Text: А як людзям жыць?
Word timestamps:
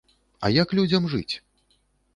А 0.47 0.51
як 0.53 0.73
людзям 0.79 1.07
жыць? 1.15 1.29